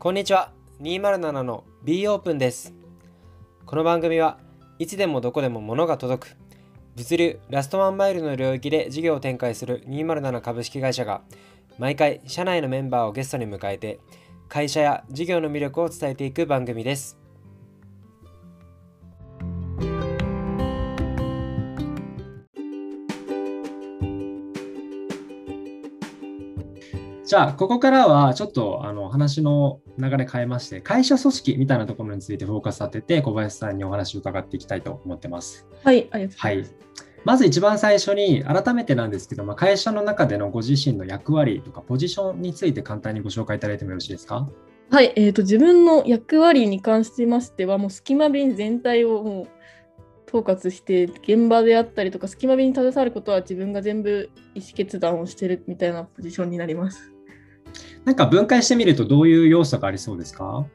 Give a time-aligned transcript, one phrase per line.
[0.00, 0.50] こんにちは。
[0.80, 2.72] 207の B オープンです。
[3.66, 4.38] この番組は
[4.78, 6.36] いつでもどこでも物が届く
[6.96, 11.20] 物流ラストワンマイルの領域で事業を展開する207株式会社が
[11.76, 14.00] 毎回社内のメンバーをゲストに迎えて
[14.48, 17.18] 会社や事業の魅力を伝えていく番組です。
[27.30, 35.64] じゃあ、ここからはちょっとあの話の流れ変えまして、会社組織みたいなところについてフォーカス当てて、小林さんにお話を伺っていきたいと思ってます。
[35.84, 36.70] はい、ありがとうございます。
[36.72, 36.90] はい
[37.22, 44.48] まず一番最初に改めてなんですけど、まあ、会社の中でのご自身の役割とかポジションについて簡単にご紹介いただいてもよろしいですか？
[44.90, 49.48] はい、えーと、自分の役割に関しましてはもう隙間便全体をもう
[50.28, 57.12] 統括して現場であったりとか隙間便に携わることは自分が全部意思決断をしてるみたいなポジションになります。
[58.04, 60.66] なんか分解してみるとどういう要素がありそうですか？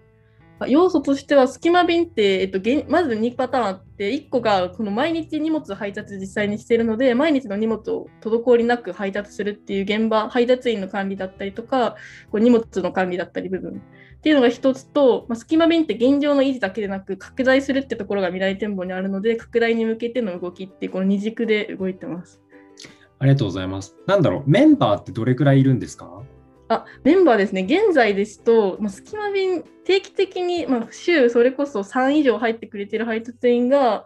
[0.68, 11.98] 要素としては隙間便って、えっと、まず2パターンあって1個がこの毎日荷物配達実際にしているので毎日の荷物を滞りなく配達するっていう現場配達員の管理だったりとか
[12.32, 13.82] こう荷物の管理だったり部分
[14.16, 22.42] っていうのが一つと、まあ、隙間便って現状の維持だけでなく拡大するってところが未来展望にあるので拡大に向けての動きってこの二軸で動いてます。
[23.20, 23.98] ありがとうございます。
[24.08, 26.15] なんだろうメンバーってどれくらいいるんですか？
[26.68, 34.04] あメンバーですね、現在ですと、まあ、隙間便、定期的に、まあ、週それこそ3以上入ってくれてる配達員が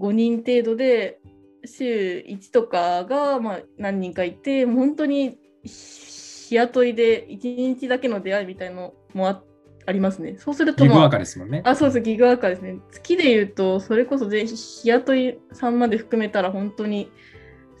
[0.00, 1.20] 5人程度で、
[1.64, 9.42] 週1とかがまあ何人かいて、もう本当に日雇いで1日だけの出会いみたいのもあ
[9.86, 10.36] ありますね。
[10.38, 11.62] そうすると、まあ、ギグワーカーですもんね。
[11.64, 12.78] あ、そうです、ギグワーカーですね。
[12.90, 17.10] 月で言うと、それこそ日雇いさんまで含めたら、本当に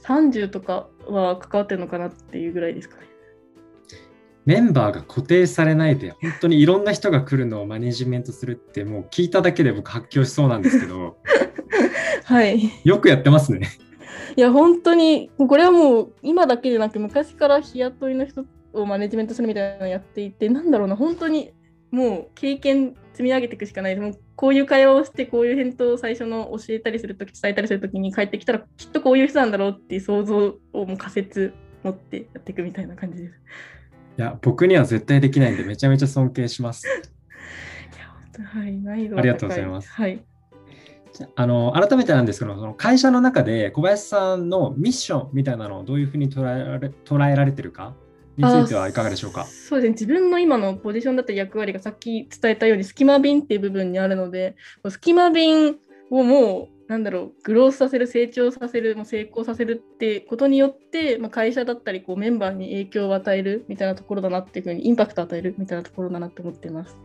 [0.04, 3.06] 30とかは関わってるのかなっていうぐらいですかね。
[4.46, 11.16] メンバーが固定されないで、本当にいろんな人が来るのをマネジメントするって、もう聞いただけで僕発狂しそうなんですけど、
[12.24, 12.70] はい。
[12.84, 13.68] よくやってますね。
[14.36, 21.52] いや、本当に、これはもう今だけでなく、昔から日雇いの人をマネジメントするみたいなのをやっていて、なんだろうな、本当に
[21.90, 30.36] もう経験積み上げていくしかないもうこういう会話をして、こういう返答を最初の教えたりするとき、伝えたりするときに帰ってきたら、きっとこういう人なんだろうっていう想像
[30.72, 33.34] をもう仮説持ってやっていくみたいな感じです。
[34.18, 36.86] いや、僕には絶対できないんで、めちゃめちゃ尊敬します。
[38.38, 39.88] はい、難易度ありがとうございます。
[39.90, 40.22] はい。
[41.34, 47.94] あの改めてなんですけど、その会社の中で小林さんのミッションみたいなのをどういうふうに捉えられ捉えられてるか
[48.36, 49.44] についてはいかがでしょうか？
[49.46, 54.56] そうですね、自分の今のポジションだった役割がさっき伝えたように、隙間便っていう部分にあるので、
[54.90, 55.76] 隙間便
[56.10, 66.96] をもうなんだろう、グロースさせる、成長させる、もう成功させるってことによって、まあ、会社だったりこうメンバーに影響を与えるみたいなところだなっていうふうに、インパクトを与えるみたいなところだなって思っています。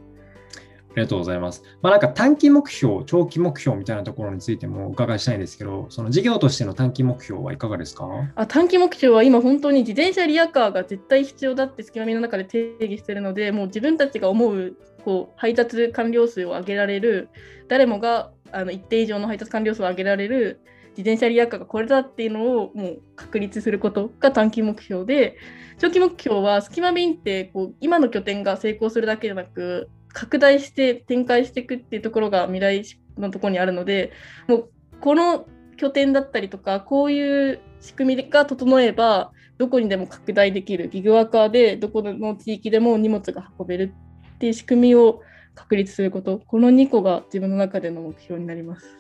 [0.92, 1.64] ありがとうございます。
[1.82, 8.10] まあ、なんか短期目標、長期目標みたいなところについてもお伺いしたいんですけど、その事業としての短期目標はいかがですか？
[8.36, 14.76] あ短期目標は今本当に自転車リアカーが絶対必要だって隙間見の中で定義してるので、もう自分たちが思う
[15.06, 17.30] こう配達完了数を上げられる、
[17.70, 20.62] 誰もがあの一定以上の配達完了数を上げられる
[20.98, 25.38] 自転車リアカーがこれだっていうのをもう確立することが短期目標で
[25.78, 32.84] 長期目標は隙間便ってこう今の拠点が成功するだけじゃなく拡大して展開していくっていうところが未来
[33.18, 34.12] のところにあるので
[34.48, 34.70] もう
[35.00, 35.46] この
[35.78, 43.94] 拠点だったりとかこういう仕組みが整えばどこにでも拡大できるギグワーカーでどこの地域でも荷物が運べる
[44.36, 45.22] っていう仕組みを
[45.56, 48.98] 確立すること、この2個が自分の中での目標になります。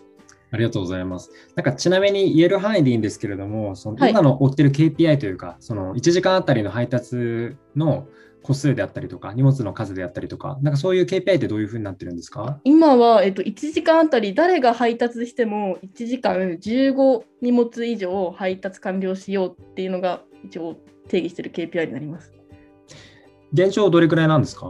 [0.54, 1.32] ありがとうございます。
[1.56, 8.08] なんかちなみに言える範囲でいいんですけれども、その今の追ってる KPI というか、はい、その1時間あたりの配達の
[8.44, 12.60] 個数であったりとか、荷物の数であったりとか、なんかそういう KPI ってどういうふうになってるんですか？
[12.66, 20.76] 今は、えっと、1時間あたり誰が配達しても1時間15荷物以上配達完了しようっていうのが一応
[21.08, 22.34] 定義している KPI になります。
[23.54, 24.66] 現状どれくらいなんですか？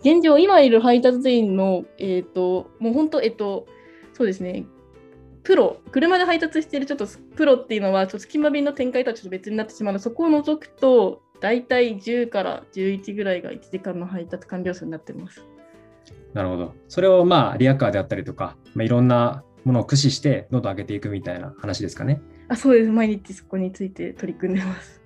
[0.00, 3.66] 現状、今いる配達員の、えっ、ー、と、もう本当、えっ、と、
[4.12, 4.66] そうですね、
[5.42, 15.44] プロ、車で配達しているちょっとプロっていうのは、ちょっと隙間便の展開とはちょっと別になってしまうので、そこを除くと、大体10から11ぐらいが1時間の配達完了数になってます。
[16.34, 16.74] なるほど。
[16.88, 22.20] それをまあ、リアカーであったりとか、まあ、いろんなものを駆使して、どんどん上げていくみたいな話ですかね。
[22.48, 22.90] あそうです。
[22.90, 25.02] 毎日そこについて取り組んでます。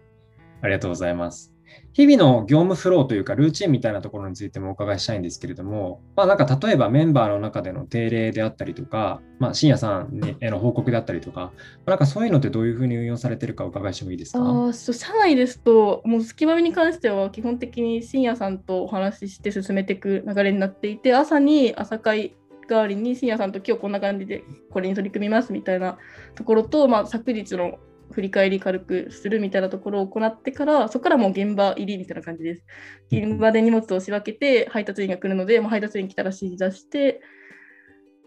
[0.60, 1.52] ありがとうございます。
[1.92, 11.52] 日々の業務フローというか、ルーチンみたいなところについてもお伺いしたいんですけれども、まあ、なんか例えばメンバーの中での定例であったりとか、まあ、深夜さんへの報告であったりとか、
[11.84, 14.38] なんかそういうのってどういうふうに運用されてるかお伺いしてもいいですか？
[14.69, 22.34] あそう社内ですと、もう隙間目に関しては基本的に深夜さんとお話しして進めていく流れになっていて、朝に朝会
[22.69, 25.98] 代わりに深夜さんと今日こんな感じでこれに取り組みますみたいな
[26.36, 27.78] ところと、まあ、昨日の
[28.12, 32.64] 振り返り軽くするみたいなところを行ってから、そこからもう現場入りみたいな感じです。
[33.10, 37.20] 現場で荷物を仕分けて、配達員が来るので、もう配達員来たら指示出して、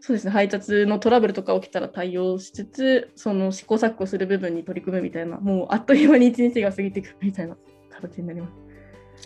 [0.01, 7.57] そうですね、配達のトラブルとか起きたら対応しつつ、その試行錯誤する部分に取り組むみたいな、もうあっという間に一日が過ぎていくみたいな
[7.89, 8.53] 形になります。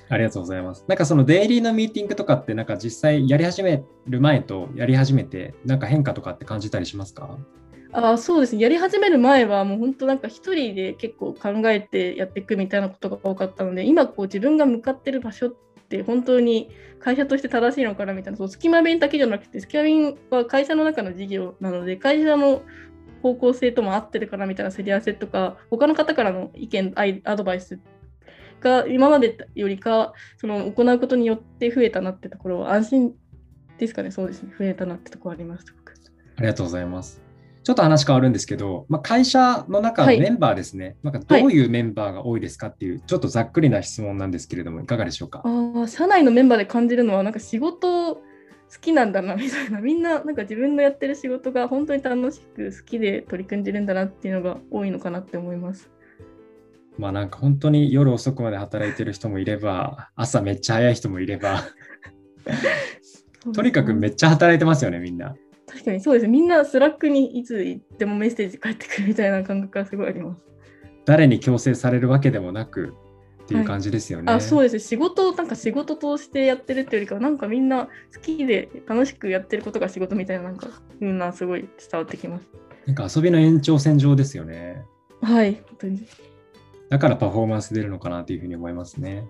[0.07, 0.85] ありがとうございます。
[0.87, 7.37] なんかそのデイリーのミーティングとかって、なんか実際やり始める前とやり始めて、なんか変化とかって感じたりしますか？
[7.91, 8.55] あそうです。
[8.55, 15.53] ねやり始める前はもう本当なんか一人で結構考えてやっていくみたいなことが多かったので今こう自分が向かってる場所っ
[15.89, 16.69] て本当に
[16.99, 22.61] 会社として正しいのかなみたいなそう隙間弁だけじゃなくて隙間弁は会社の中の事業なので会社の
[23.23, 26.93] 方向性とも合ってるかなみたいなすり合わせとか他の方からの意見
[27.25, 27.79] アドバイス
[28.61, 33.13] が今までよりかその行うことによって増えたなってところは安心
[33.77, 34.11] ですかね。
[34.11, 34.53] そうですね。
[34.59, 35.65] 増えたなってところあります
[36.37, 37.28] ありがとうございます。
[37.63, 45.43] ちょっと話変わるんですけど、まあ、会社の中のメンバーですね、はい、なんかどういうメンバーが多いですかっていう、ちょっとざっくりな質問なんですけれども、いかがでしょうか？
[45.45, 48.21] あ社内のメンバーで感じるのは、なんか仕事好
[48.79, 55.89] きなんだなみたいな、 みんななんか自分のやってる仕事が本当に楽しく好きで取り組んでるんだなっていうのが多いのかなって思います。
[56.97, 61.63] まあなんか本当に夜遅くまで働いてる人もいれば、朝めっちゃ早い人もいれば、
[63.53, 65.35] とにかくめっちゃ働いてますよね、みんな。
[65.69, 70.41] 確かにそうですみんな Slack にいつ行ってもメッセージ返ってくるみたいな感覚がすごいあります。
[71.05, 72.93] 誰に強制されるわけでもなく
[73.43, 74.25] っていう感じですよね。
[74.25, 80.67] はい、あそうです仕事なんか仕事としてやってるっていうよりかはなんかみんな好きで楽しくやってることが仕事みたいななんか
[80.99, 81.69] みんなすごい伝
[81.99, 82.47] わってきます。
[82.87, 84.83] なんか遊びの延長線上ですよね。
[85.21, 86.07] はい本当に。
[86.89, 89.27] だからパフォーマンス出るのかなというふうに思いますね。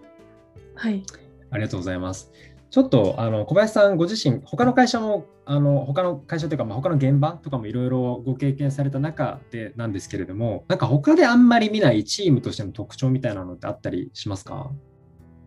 [0.76, 1.04] はい。
[1.52, 2.32] ありがとうございます。
[2.72, 14.70] ちょっとあの小林さんご自身、他の会社も、あの他の会社というか、まあ、他の現場とかもいろいろご経験された中でなんですけれども、なんか他であんまり見ないチームとしての特徴みたいなのってあったりしますか？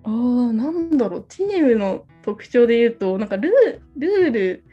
[0.04, 3.52] あなんだろう、チームの特徴で言うと、なんかル
[3.96, 4.64] ルール、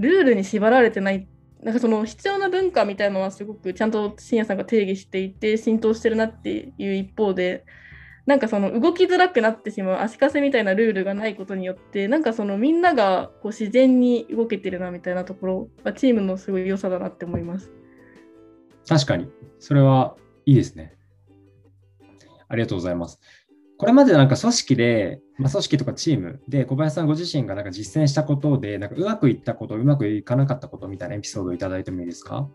[0.00, 1.28] ルールに縛られてない、
[1.62, 7.64] なんかその必要な文化みたいなのはすごくちゃんと深夜さんが定義していて、浸透してるなっていう一方で、
[8.26, 17.72] なんかその動きづらくなってしまう足かせみたいなルールがないことによってなんかそのみんながこう自然に動けてるなみたいなところがチームのすごい良さだなって思います。
[18.88, 19.28] 確かに。
[19.58, 20.96] それはいいですね。
[22.48, 23.20] ありがとうございます。
[23.78, 32.46] これまでなんか組織で、まあ、組織とかチームで小林さんご自身がなんか実践したことでなんかうまくいったことうまくいかなかったことみたいなエピソードをいただいてもいいですか？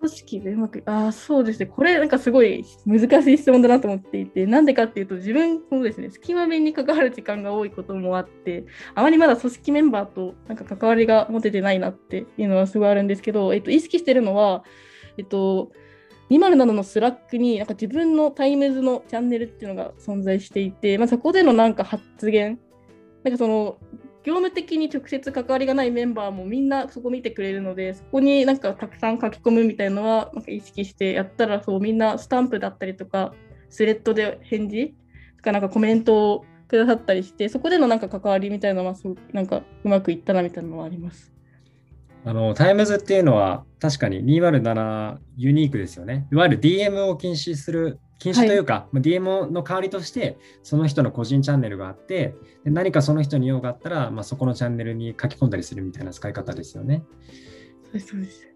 [0.00, 1.66] 組織でうまく、あ、そうですね。
[1.66, 8.64] これ、なんかすごい難しい質問だなと思っていて、なんでかっていうと、自分もですね、スキマ便に関わる時間が多いこともあって、
[8.94, 14.64] あまりまだ組織メンバーとなんか関わりが持ててないなっていうのはすごいあるんですけど、えっと、意識してるのは、
[15.16, 15.72] えっと、
[16.30, 22.60] 207の Slack になんか自分のタイムズのチャンネルっていうのが存在していて、まあ、そこでのなんか発言、
[23.24, 23.78] なんかその
[24.28, 33.32] 業務的に直接関わりがないメンバーもみんなそこ見てくれるのでそこになんかたくさん書き込むみたいのはなんか意識してやったらそうみんなスタンプだったりとか
[33.70, 34.94] スレッドで返事
[35.38, 41.32] とかなんかコメントをくださったりしてそこでのなんか関わりみたいなのはすなんかうまくいったなみたいなのはあります。
[42.26, 46.26] あのタイムズっていうのは確かに207ユニークですよね。
[46.30, 52.34] いわゆる DM を禁止する禁止というか、はい、DM の代わりとしてその人の個人チャンネルがあって
[52.64, 57.04] で何かその人に用があったら、まあ、そこのチャンネルに書き込んだりするみたいな使い方ですよね。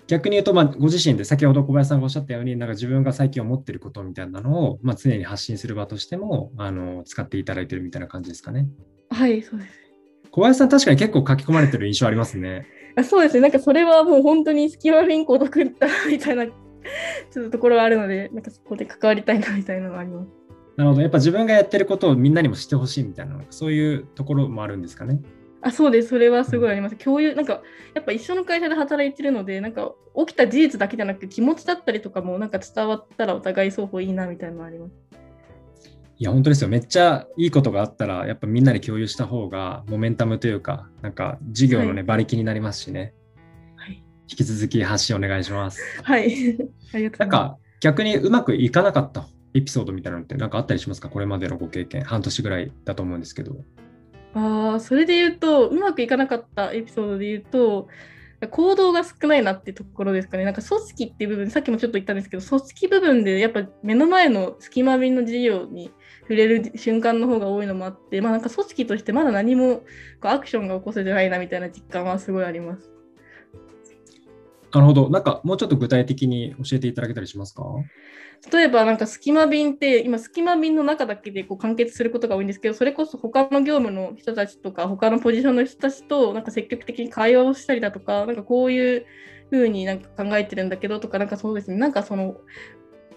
[0.08, 8.68] 逆に言うと、まあ、ご自身で先ほど小林さんがおっしゃったようになんか自分が最近思っていることみたいなのを、まあ、常に発信する場としてもあの使っていただいているみたいな感じですかね。
[9.10, 9.82] はいそうです
[10.30, 12.66] 小林さん確かに結構書き込まれてる印象ありますね。
[12.96, 16.46] あそうですねなんかそれはもう本当に隙間ンコ得ったみたいな
[17.30, 20.28] ちょっとところがあるので、なんかそこで関わりたいなみたいなのがあります。
[20.76, 25.20] なるほど、やっぱ自分がやってることをみんなにも知ってほしいみたいな、そういうところもあるんですかね。
[25.60, 26.96] あそうです、それはすごいあります。
[26.96, 27.62] 共有、なんか、
[27.94, 34.92] やっぱ一緒の会社で働いてるので、なんか、起きた事実だけじゃなくて、気持ちだったりとかも、なんか伝わったらお互い双方いいなみたいなのあります。
[36.18, 36.68] いや、本当ですよ。
[36.68, 43.14] めっちゃいいことがあったら、やっぱみんなで共有した方が、モメンタムというか、なんか、事業のね、はい、馬力になりますしね。
[44.28, 45.80] 引き続き発信お願いします。
[46.02, 46.58] はい。
[46.94, 51.08] ありがとうなんか逆にうまくいかなかったエピソードみたいなのって何かあったりしますか？
[51.08, 53.56] これまでのご経験、半年ぐらいだと思うんですけど。
[54.34, 57.88] ああ、それで言うと、うまくいかなかったエピソードで言うと、
[58.50, 60.44] 行動が少ないなってところですかね。
[60.44, 69.84] なんか組織っていう部分、さっきもちょっと言ったんですけど、組織部分でやっぱ目の前の隙間便の事業に触れる瞬間の方が多いのもあって、まあなんか組織としてまだ何もこ
[70.24, 72.91] うアクションが起こせてないなみたいな実感はすごいあります。
[74.72, 75.10] なるほど。
[75.10, 77.64] なんかもうちょっと具体的に教えていただけたりしますか？
[78.50, 89.06] 例えばなんか隙間便って今隙間便の中だけでこう完結することが多いんですけどそれこそ他の業務の人たちとか他のポジションの人たちとなんか積極的に会話をしたりだとかなんかこういう
[89.50, 92.34] ふうになんか考えてるんだけどとかなんかそうですねなんかその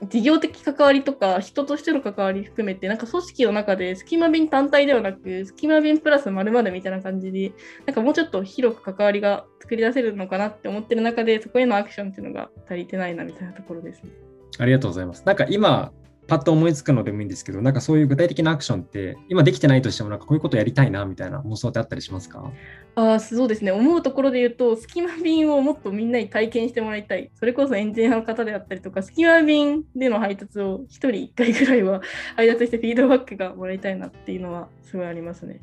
[0.04, 7.52] 事業的関わりとか人としての関わり含めてなんか組織の中で隙間便単体ではなく隙間便プラスまるみたいな感じで
[7.86, 14.12] なんかもうちょっと広く関わりが作り出せるのかなって思ってる中でそこへのアクションっていうのが足りてないなみたいなところですね。
[14.58, 15.24] ありがとうございます。
[15.26, 15.92] なんか今、
[16.28, 22.52] パッと思いつくのでもいいんですけど、なんかそういう具体的なアクションって、今できてないとしても、なんかこういうことやりたいなみたいな妄想ってあったりしますか？
[22.96, 27.30] あそうですね、思うところで言うと、隙間便をもっとみんなに体験してもらいたい。
[27.36, 32.02] それこそエンジニアの方であったりとか、隙間便での配達を1人1回ぐらいは
[32.36, 35.60] 配達してフィードバックがもらいたいなっていうのはすごいありますね。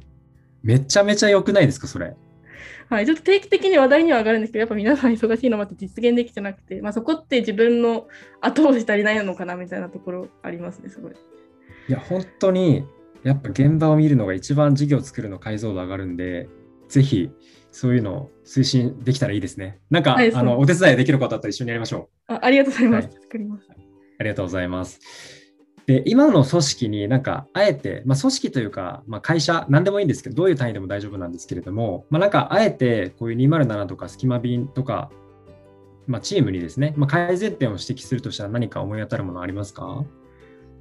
[0.62, 2.14] めちゃめちゃ良くないですか、それ？
[2.92, 8.06] はい、ちょっと定期的に話題には上がるんですけど、やっぱ皆さん忙しいのもあって実現できてなくて、まあ、そこって自分の
[8.42, 11.12] 後押し足りないのかなみたいなところありますね、すごい。
[11.12, 11.16] い
[11.92, 12.84] や、本当に、
[13.22, 16.48] やっぱ現場を見るのが一番事業を作るの解像度上がるんで、
[16.88, 17.30] ぜひ
[17.70, 19.80] そういうのを推進できたらいいですね。
[19.88, 22.32] なんか、はい、あのお手伝いできる方と一緒にやりましょう。
[22.34, 23.08] あありがとうございます。
[23.08, 23.66] はい、作ります。
[24.18, 25.41] ありがとうございます。
[25.86, 35.10] で、今の組織になんか、あえて、まあ、組織というか、まあ、会社、なんでもいいんですけど、どういう単位でも大丈夫なんですけれども、まあ、なんか、あえて、こういう207とか、隙間便とか、
[36.06, 40.04] まあ、チームにですね、まあ、改善点を指摘するとしたら何か思い当たるものありますか？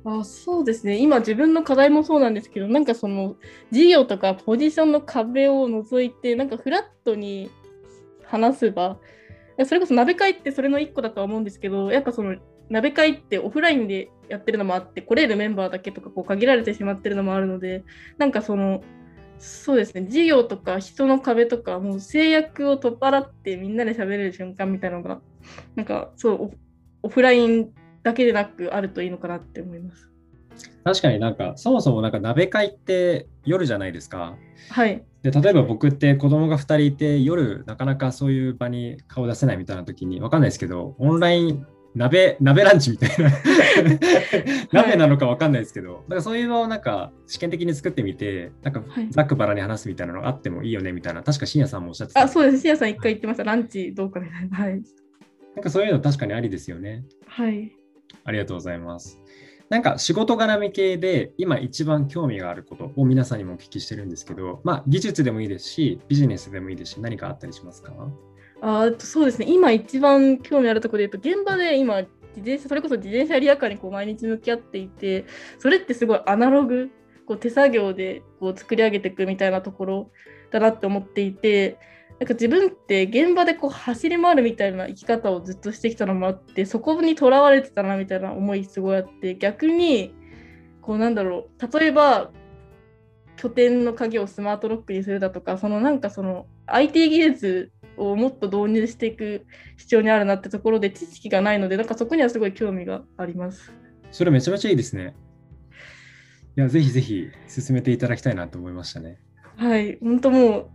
[0.04, 0.98] あそうですね。
[0.98, 3.36] 今自分の課題もそうなんですけどなんかその
[3.70, 7.52] 事業とかポジションの壁を除いてなんかフラットに
[8.24, 8.98] 話せば
[9.64, 12.36] それこそ鍋会ってそれの1個だとは思うんですけどやっぱその
[12.72, 17.84] 鍋会ってオフラインでやってるのもあって来れるメンバーだけとかこう限られてしまってるのもあるので
[18.18, 18.82] なんかその
[19.40, 25.20] そうですね事業とか人の壁とかもう制約を取っ払ってみんなで喋れる瞬間みたいなのが
[25.76, 26.52] なんかそう
[27.04, 27.72] オフライン
[28.04, 30.08] だけでなくあるといいのかなって思います。
[30.84, 34.36] 確かになんかそもそもなんか鍋会って夜じゃないですか。
[34.70, 35.04] はい。
[35.24, 43.32] で例えば僕って子供が2人いて夜なかなかそういう場に顔出せないみたいな時に分かんないですけどオンライン鍋、鍋ランチみたいな
[44.72, 52.22] 鍋なのか分かんないですけど、はい、かそういうのをなんか試験的に作ってみて、なんかざっくばらに話すみたいなのがあってもいいよねみたいな、確か深夜さんもおっしゃってた。
[52.22, 52.60] あ、そうです。
[52.60, 53.44] 深夜さん一回言ってました。
[53.44, 54.58] ランチどうかみたいな。
[54.58, 54.82] はい。
[55.56, 57.04] なんかそういうの確かにありですよね。
[57.28, 57.72] はい。
[58.24, 59.20] ありがとうございます。
[59.70, 67.94] なんか仕事絡み系で今一番興味があることを皆さんにもお聞きしてるんですけど、まあ技術でもいいですし、ビジネスでもいいですし、何かあったりしますか？
[68.62, 75.26] あそうですね、今一番興味あるところで言うと、現場で今、自転車それこそ自転車リアカーにこう毎日向き合っていて、
[75.60, 76.90] それってすごいアナログ、
[77.26, 80.12] こう手作業でこう作り上げていくみたいなところ
[80.52, 81.80] だなって思っていて、
[82.20, 90.14] なんか自分って現場でこう走り回るみたいな生き方をずっとしてきたのもあって、そこにとらわれてたなみたいな思いすごいあって、逆に、
[90.84, 92.32] こうなんだろう、例えば
[93.38, 99.46] 拠点の鍵をスマートロックにするだとか、そのなんかその IT 技術をもっと導入していく
[99.78, 103.72] 必要にあるなってところで知識がないので、なんかそこにはすごい興味があります。
[104.12, 105.16] それめちゃめちゃいいですね。
[106.58, 109.20] いや、ぜひぜひ進めていただきたいなと思いましたね。
[109.58, 110.70] はい、本当もう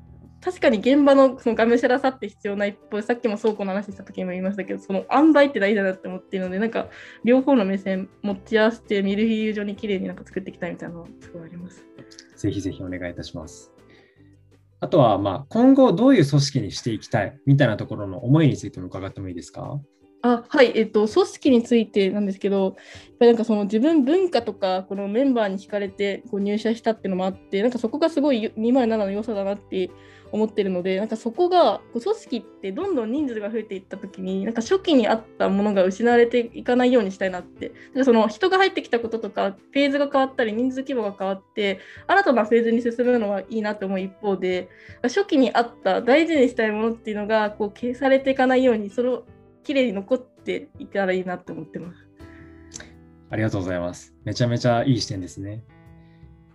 [0.46, 6.88] 確かに現場のそのがむしゃらさって必要な一方さっきも倉庫の話した時も言いましたけどその塩梅って大事だなって思っているのでなんか
[7.24, 11.84] 両方の目線持ち合わせてミルフィーユ状に綺麗になんか作っていきたいみたいなのはすごいあります。
[12.36, 13.75] ぜひぜひお願いいたします。
[14.80, 19.80] あとは、まあ、今後どういう組織にしていきたいみたいなところの思いについても伺ってもいいですか？
[20.22, 29.90] あはい、えっと、組織についてなんですけど、やっぱりなんかその自分文化とか、このメンバーに惹かれてこう入社したっていうのもあって、なんかそこがすごい207の良さだなって
[30.32, 44.68] 思ってるので、なんかそこが、組織ってどんどん人数が増えていったときに、なんか初期にあったものが失われていかないようにしたいなって、かその人が入ってきたこととか、フェーズが変わったり、人数規模が変わって、新たなフェーズに進むのはいいなと思う一方で、
[45.02, 49.24] 初期にあった大事にしたいものっていうのが、こう消されていかないように、それを
[49.62, 52.06] きれいに残っていたらいいなと思ってます。
[53.30, 54.14] ありがとうございます。
[54.24, 55.64] めちゃめちゃいい視点ですね。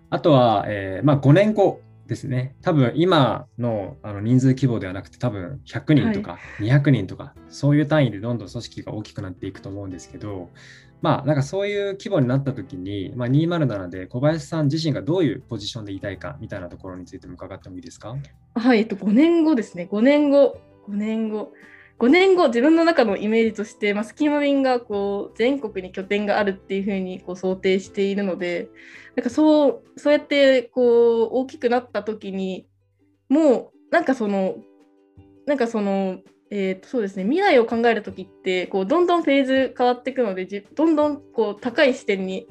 [0.10, 2.58] あとは、えーまあ、5年後ですね。
[2.62, 10.50] 多分今のあの人数規模ではなくて多分100人とか200人とか、はい、そういう単位でどんどん組織が大きくなっていくと思うんですけど、
[11.02, 18.14] まあ、なんかそういう規模になった時に、まあ、207で小林さん自身がどういうポジションでいたいかみたいなところについても伺ってもいいですか？
[18.56, 21.54] はい、えっと、5年後ですね、5年後、5年後。
[22.02, 28.70] 5年後、自分の中のイメージとして、まあ、スキマ便がこう全国に拠点があるっていうふうにこう想定しているので、
[29.16, 32.66] なんかそうそうやってこう大きくなった時に
[33.30, 34.56] もうなんかその
[35.46, 36.18] なんかその
[36.54, 42.46] えー、とそうですね未来を考える時ってこうどんどんフェーズ変わっていくのでどんどんこう高い視点に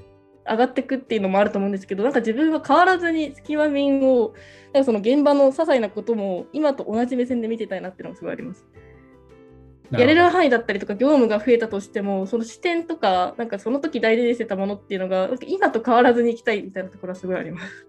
[0.49, 4.33] 上がっていくっていうのもあると思うんですけどなんか自分は変わらずに隙間便を
[4.73, 8.64] なんかその現場の些細なことも今と同じ目線で見てたいなっていうのがすごいあります。
[9.90, 17.87] やれる範囲だったりとか業務が増えたとしてもその視点とかなんかその時大事にしてたものっていうのが今と変わらずにいきたいみたいなところはすごいあります。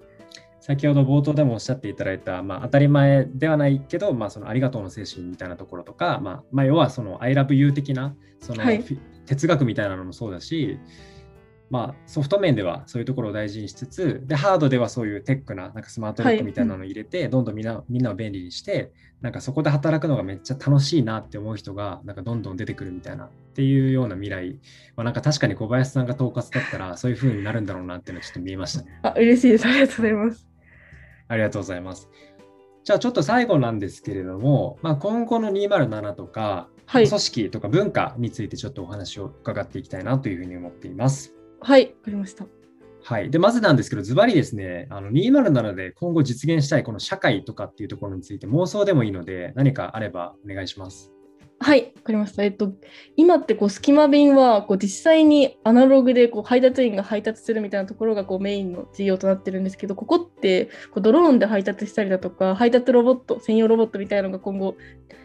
[0.62, 8.84] 先ほど冒頭でもおっしゃっていただいた、まあ、当たり前ではないけど、まあ、そのありがとうの精神みたいなところとか、まあまあ、要はその I love you 的なその、はい、
[9.26, 10.78] 哲学みたいなのもそうだし、
[11.72, 24.60] まあ、ソフト面ではそういうところを大事にしつつでハードではそういうテックななんかスマートロックみたいなのを入れて、はい、どんどんみんなみんなを便利にしてなんかそこで働くのがめっちゃ楽しいなって思う人がなんかどんどん出てくるみたいなっていうような未来
[24.98, 29.00] はなんか確かに小林さんが統括だったらそういう風になるんだろうなっていうのはちょっと見えましたね。
[29.04, 30.48] あ嬉しいですありがとうございます。
[31.30, 32.10] ありがとうございます。
[32.84, 41.34] じゃあちょっと最後なんですけれども、まあ、今後の207とか、はい、組織とか文化についてちょっとお話を伺っていきたいなというふうに思っています。
[41.62, 42.46] はい、わかりました。
[43.04, 43.32] はい。
[43.32, 51.12] で、まずなんですけど、ズバリですね、あの207で今後実現したいこの社会とかっていうところについて妄想でもいいので、何かあればお願いします。
[51.64, 52.44] はい、わかりました。
[52.44, 52.74] えっと、
[53.16, 64.76] 今ってこう隙間便はこう実際にアナログでこう配達員が配達するみたいなところがこうメインの事業となってるんですけど、ここってこうドローンで配達したりだとか、配達ロボット、専用ロボットみたいなのが今後、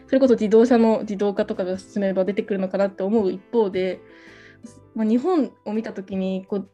[0.05, 3.99] それこそ自動車の自動化とかが進めば出てくるのかなって思う一方で、
[4.97, 6.69] まあ、日本を見たときにこう、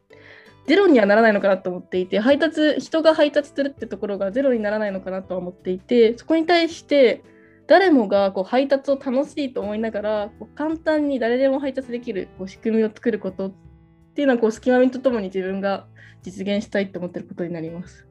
[0.66, 7.22] ゼロにはならないのかなと思っていて、配達、人が配達するってところがゼロにならないのかなとは思っていて、そこに対して、
[7.66, 13.52] 誰もがこう配達を楽しいと思いながらこう簡単に誰でも配達できるこう仕組みを作ることっ
[14.14, 15.86] ていうのはこう隙間見とともに自分が
[16.22, 18.06] 実現したいと思ってることになります。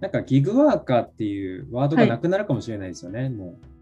[0.00, 3.73] なんかギグワーカーっていうワードがなくなるかもしれないですよね、はい、もう。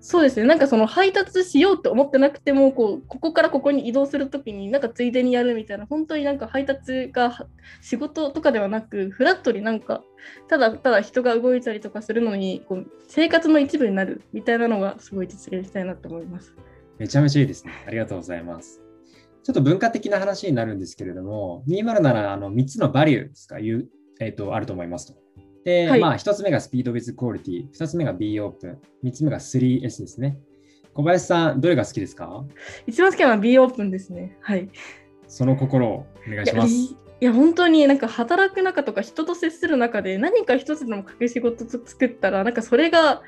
[0.00, 7.46] そうですね、なんかその配達しようと思ってなくても、こうここからここに移動するときに、なんかついでにやるみたいな、本当になんか配達が
[7.80, 10.04] 仕事とかではなく、フラットになんか、
[10.48, 16.54] ただただ人が動いたりとかするのに、こう生活の一部になるみたいなのが、すごい実現したいなと思います。
[16.98, 17.72] めちゃめちゃいいですね。
[17.86, 18.80] ありがとうございます。
[19.42, 25.25] ちょっと文化的な話になるんですけれども、207あの3つのバリューですか、えーとあると思いますと。
[25.66, 30.38] で、はい、まあ、1つ目がスピード with quality、2つ目が B オープン、3つ目が 3S ですね。
[30.94, 32.44] 小林さん、どれが好きですか？
[32.86, 34.38] 一番好きなのは B オープンですね。
[34.42, 34.70] はい。
[35.26, 36.72] その心をお願いします。
[36.72, 43.22] いや本当になんか働く中とか人と接する中で何か一つでも掛け仕事作ったらなんかそれが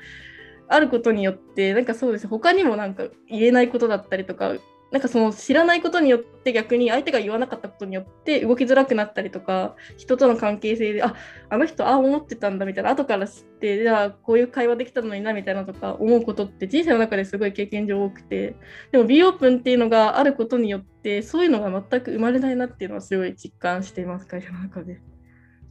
[0.69, 4.53] あることによってなんかそうです他にもなんか言えないことだったりとか
[4.91, 11.13] なんかその知らないことによって逆に相手が言わなかったことによって動きづらくなったりとか人との関係性であ
[11.49, 18.55] あの人ああ思ってたんだみたいな後から知ってじゃあこういう会話できたのになみたいなとか思うことって人生の中ですごい経験上多くて
[18.91, 25.01] でも B オープンっていうのがあることによってそういうのが全く生まれないなっていうのはすごい実感しています会社の中で。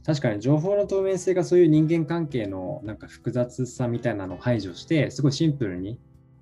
[0.05, 5.99] 確かに情報の透明性がそういう人間関係のなんか複雑さみたいなのを排除してすごいシンプルに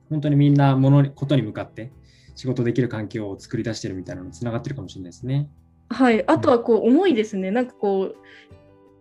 [0.09, 1.91] 本当にみんなものことに向かって
[2.37, 5.49] 仕事できる環境を作り出してるみたいなのにつながってるかもしれないですね。
[5.89, 8.15] はい、あとはこう思いですね、なんかこう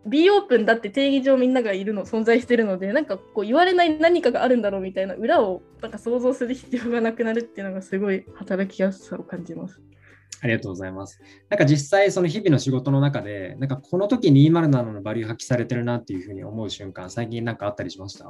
[0.08, 9.82] B オープンだって定義上みんながいるの存在してるのでなんかこう言われない何かがあるんだろうみたいな裏をなんか想像する必要がなくなるっていうのがすごい働きやすさを感じます。
[10.42, 11.20] ありがとうございます。
[11.48, 18.26] なんか実際その日々の仕事の中でなんかこの時207のバリュー発揮されてるなっていうふうに思う瞬間最近なんかあったりしました？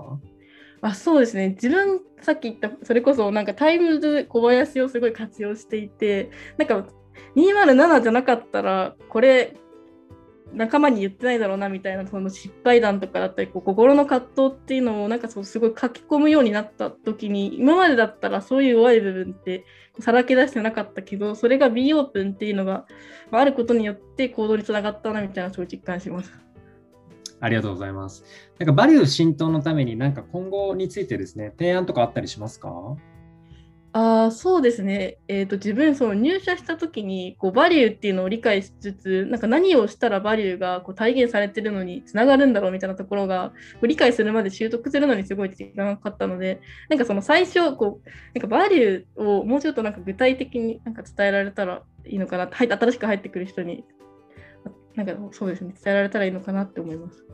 [0.81, 6.87] あそうですね自分さっき言ったそれこそなんかタイムズ小林をすごい活用していてなんか
[7.37, 9.57] 207じゃなかったらこれ
[10.53, 19.65] 仲間に言ってないだろうなみたいなその失敗談とかだったりこう心の葛藤っていうのをなんかそうすごい書き込むようになった時に今までだったらそういう弱い部分って
[19.99, 22.87] さらけ出してなかったけどそれが B オープンっていうのが
[23.33, 26.46] あることによって行動につながったなみたいなそういう実感します。
[27.41, 28.25] ありがとうございます。
[28.59, 32.71] なんかバリュー浸透のためになんか今後についてですね、提案とかあったりしますか？
[33.99, 53.83] あそうですね、えーと、自分その入社した時にこうバリューっていうのを理解しつつなんか何をしたらバリューがこう体現されてるのにつながるんだろうみたいなところがこう理解するまで習得するのにすごい時間がかかったのでなんかその最初こうなんかバリューをもうちょっとなんか具体的になんか伝えられたらいいのかなはい新しく入ってくる人に
[54.97, 57.25] なんかそうですね伝えられたらいいのかなって思います。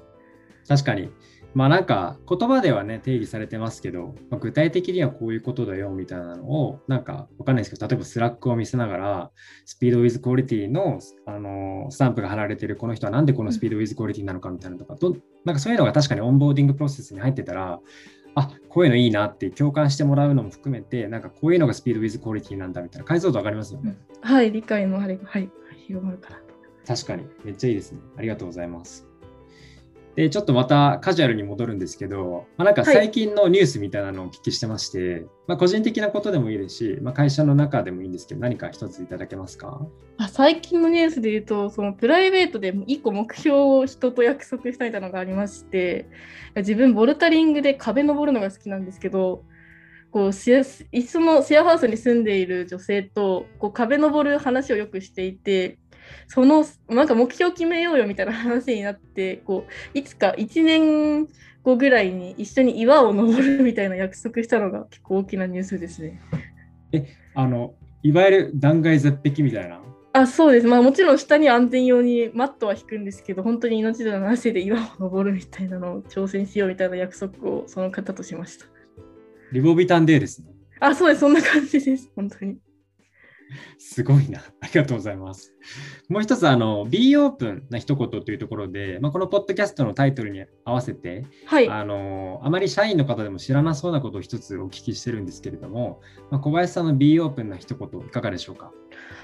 [0.68, 1.10] 確かに
[1.54, 9.30] まあなんか言葉ではね定義されてますけど、まあ、具体的にはこういうことだよみたいなのをなんかわかんないですけど例えば Slack を見せながら
[9.66, 17.80] Speed with Quality のあのスタンプが貼られてるこの人はなんでこの Speed with Quality なのかみたいなのとかどなんかそういうのが確かにオンボーディングプロセスに入ってたら
[18.34, 23.98] あこういうのいいなって共感してもらうのも含めてなんかこういうのが Speed with Quality なんだみたいな解像度上がりますよね。
[24.22, 25.50] はい理解のあれがはい
[25.86, 26.51] 広まるから
[26.86, 28.00] 確かにめっちゃいいですね。
[28.16, 29.06] ありがとうございます。
[30.14, 39.80] で、ちょっとまたカジュアルに戻るんですけど、まあ、なんか最近のニュースみたいなのをお聞きしてまして、はい、まあ、個人的なことでもいいですし、まあ、会社の中でもいいんですけど、何か一ついただけますか？
[40.18, 46.10] あ最近のニュースで言うと、そのプライベートで1個目標を人と約束したいなのがありまして、
[46.56, 49.44] 自分、ボルタリングで壁登るのが好きなんですけど、
[50.10, 55.78] こうシェ一緒のシェアハウスに住んでいる女性とこう壁登る話をよくしていて
[56.28, 61.28] そのなんか目標決めようよみたいな話になってこういつか1年
[61.62, 66.20] 後ぐらいに一緒に岩を登るみたいな約束したのが結構大きなニュースですね。
[66.92, 69.80] えあのいわゆる断崖絶壁みたいな？
[70.14, 78.66] あそうです、まあ、もちろん下に安全用にマットは引くんですけど本当に命のなしで岩を登るみたいなのを挑戦しようみたいな約束をその方としました。
[79.52, 80.48] リボビタンデーですね。
[80.80, 82.58] あそうですそんな感じです本当に。
[83.78, 84.40] すごいな。
[84.60, 85.54] ありがとうございます。
[86.08, 98.72] もう一つ、あの、B オープンな一言というところで、まあ、このポッドキャストのタイトルに合わせて、はい、あの、あまり社員の方でも知らなそうなことを一つお聞きしてるんですけれども、まあ、小林さんの B オープンな一言、いかがでしょうか？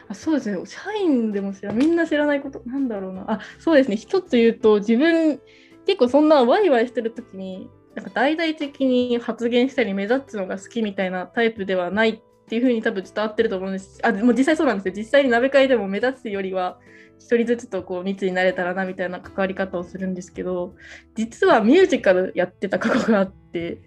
[0.08, 0.64] あそうですね。
[0.64, 3.30] 社員でも知らみんな知らないこと、なんだろうな。
[3.30, 3.96] あ、そうですね。
[3.96, 5.40] 一つ言うと、自分、
[5.86, 14.00] 結構そんなワイワイしてる時に、なんか大々的に発言したり目立つのが好きみたいなタイプではないっていうふうに多分伝わってると思うんです。
[14.02, 14.94] あ、もう実際そうなんですよ。
[14.96, 16.78] 実際に鍋会でも目立つよりは、
[17.18, 20.74] 一人ずつとこう密になれたらなみたいな関わり方をするんですけど、
[21.14, 23.82] 実はミュージカルやってた過去があって、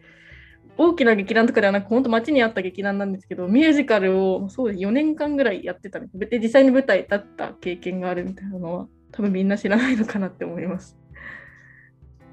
[0.78, 10.95] 大きな劇団とかではなく、本当街にあった劇団なんですけど、ミュージカルをそう4年間ぐらいやってたで、実際に舞台立った経験があるみたいなのは、多分みんな知らないのかなって思います。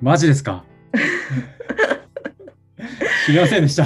[0.02, 0.64] マジですか？
[3.26, 3.84] 知りませんでした。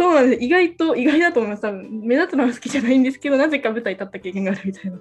[0.00, 0.42] そうなんです。
[0.42, 1.62] 意外と、意外だと思います。
[1.62, 4.98] 多分目立つのは好きじゃないんですけど、なぜか舞台立った経験があるみたいな。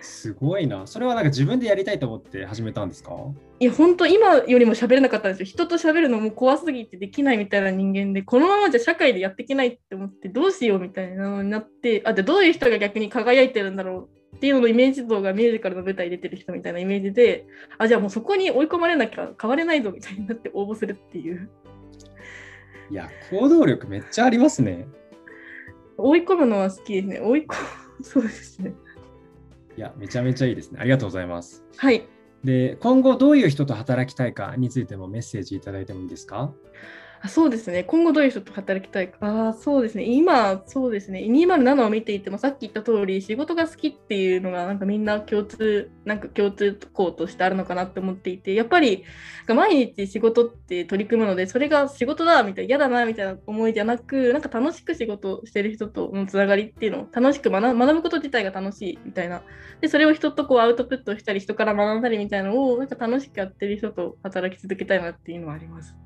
[0.00, 0.88] すごいな。
[0.88, 3.12] それはなんか自分でやりたいと思って始めたんですか？
[3.60, 5.46] いや、本当今よりも喋れなかったんですよ。
[5.46, 17.46] 人と喋るのも怖すぎてできないみたいな人間で、このままじゃ社会でやっていけないって思って、どうしようみたいなのになって、あ、じゃどういう人が逆に輝いてるんだろうっていうののイメージ像がミュージカルの舞台に出てる人みたいなイメージで、
[17.78, 21.48] あ、じゃあもうそこに追い込まれなきゃ変われないぞみたいになって応募するっていう。
[22.90, 24.86] いや、行動力めっちゃありますね。
[25.96, 27.20] 追い込むのは好きですね。
[27.20, 27.56] 追い込
[27.98, 28.74] む、そうですね。
[29.76, 30.78] いや、めちゃめちゃいいですね。
[30.80, 31.64] ありがとうございます。
[31.76, 32.06] はい。
[32.44, 36.52] で、今後どういう人と働きたいかについてもメッセージいただいてもいいですか？
[37.24, 49.04] あそうですね、今後どういう人と働きたいか、あそうですね、今、そうですね、207を見ていても、さっき言った通り、仕事が好きっていうのが、なんかみんな共通、なんか共通項としてあるのかなって思っていて、やっぱり、
[49.46, 59.44] 毎日仕事って取り組むので、それが仕事だみたいな、嫌だなみたいな思いじゃなく、なんか楽しく仕事してる人とのつながりっていうのを、楽しく学学ぶこと自体が楽しいみたいな、
[59.80, 66.01] でそれを人とこうアウトプットしたり、人から学んだりみたいなのを、なんか楽しくやってる人と働き続けたいなっていうのはあります。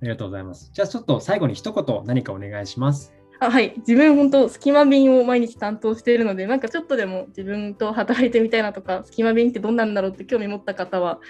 [0.00, 0.70] ありがとうございます。
[0.72, 3.12] じゃあちょっと最後に一言何かお願いします。
[3.40, 11.20] あはい、自分本当、隙間便を毎日担当しているので、なんかちょっとでも自分と働いてみたいなとか、隙間便ってどんなんだろうって興味持った方は、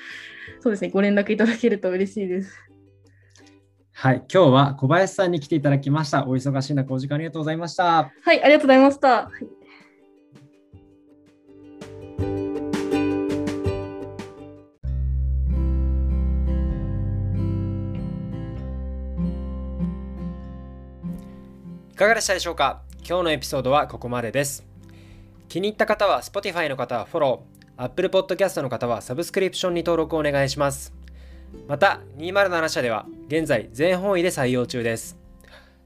[0.60, 2.54] そうですね、ご連絡いただけると嬉しいです。
[3.92, 6.26] はい、今日は小林さんに来ていただきました。
[6.26, 8.10] お忙しい中、お時間ありがとうございました。
[8.22, 9.30] はい、ありがとうございました。
[21.98, 22.82] かがでしたでしょうか？
[22.98, 24.64] 今日のエピソードはここまでです。
[25.48, 30.94] 気に入った方は Spotify の方はフォロー、Apple Podcast の方はサブスクリプションに登録お願いします。
[31.66, 35.18] また、207社では現在全方位で採用中です。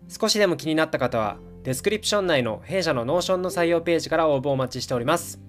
[0.06, 5.40] 少しでも気になった方は、 description 内の弊社の Notion の採用ページから応募お待ちしております。